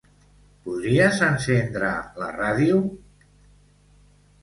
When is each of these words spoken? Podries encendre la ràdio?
Podries 0.67 1.19
encendre 1.27 1.93
la 2.25 2.33
ràdio? 2.41 2.83